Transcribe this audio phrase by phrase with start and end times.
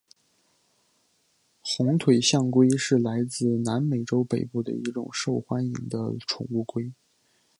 [1.61, 6.91] 红腿象龟是来自南美洲北部的一种受欢迎的宠物龟。